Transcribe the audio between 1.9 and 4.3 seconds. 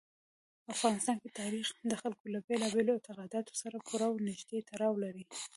د خلکو له بېلابېلو اعتقاداتو سره پوره او